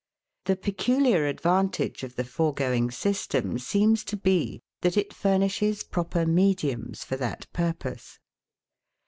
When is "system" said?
2.89-3.59